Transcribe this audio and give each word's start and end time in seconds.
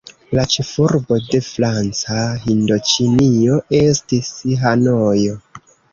La 0.35 0.43
ĉefurbo 0.53 1.17
de 1.25 1.41
Franca 1.47 2.17
Hindoĉinio 2.45 3.61
estis 3.83 4.33
Hanojo. 4.65 5.37